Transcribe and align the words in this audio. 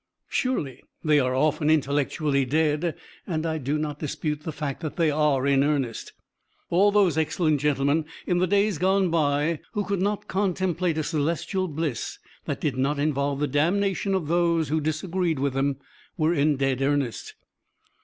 Surely 0.29 0.81
they 1.03 1.19
are 1.19 1.35
often 1.35 1.69
intellectually 1.69 2.43
dead, 2.43 2.97
and 3.27 3.45
I 3.45 3.59
do 3.59 3.77
not 3.77 3.99
dispute 3.99 4.41
the 4.41 4.51
fact 4.51 4.81
that 4.81 4.95
they 4.95 5.11
are 5.11 5.45
in 5.45 5.63
earnest. 5.63 6.13
All 6.71 6.91
those 6.91 7.19
excellent 7.19 7.61
gentlemen 7.61 8.05
in 8.25 8.39
the 8.39 8.47
days 8.47 8.79
gone 8.79 9.11
by 9.11 9.59
who 9.73 9.85
could 9.85 10.01
not 10.01 10.27
contemplate 10.27 10.97
a 10.97 11.03
celestial 11.03 11.67
bliss 11.67 12.17
that 12.45 12.61
did 12.61 12.77
not 12.77 12.97
involve 12.97 13.39
the 13.41 13.47
damnation 13.47 14.15
of 14.15 14.27
those 14.27 14.69
who 14.69 14.81
disagreed 14.81 15.37
with 15.37 15.53
them 15.53 15.77
were 16.17 16.33
in 16.33 16.55
dead 16.55 16.81
earnest. 16.81 17.35